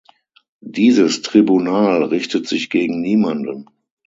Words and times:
Dieses 0.65 1.21
Tribunal 1.21 2.01
richtet 2.05 2.47
sich 2.47 2.71
gegen 2.71 3.01
niemanden. 3.01 3.67